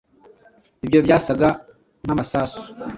Ibyo 0.85 0.99
byasaga 1.05 1.49
nkamasasu. 2.03 2.61